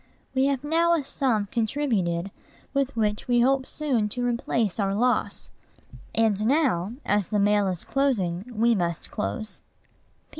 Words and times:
We 0.33 0.47
have 0.47 0.63
now 0.63 0.95
a 0.95 1.03
sum 1.03 1.47
contributed 1.51 2.31
with 2.73 2.95
which 2.97 3.27
we 3.27 3.41
hope 3.41 3.67
soon 3.67 4.09
to 4.09 4.25
replace 4.25 4.79
our 4.79 4.95
loss. 4.95 5.51
And 6.15 6.43
now, 6.47 6.93
as 7.05 7.27
the 7.27 7.37
mail 7.37 7.67
is 7.67 7.85
closing, 7.85 8.51
we 8.51 8.73
must 8.73 9.11
close. 9.11 9.61